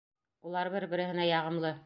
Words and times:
Улар 0.51 0.71
бер-береһенә 0.77 1.29
яғымлы. 1.33 1.79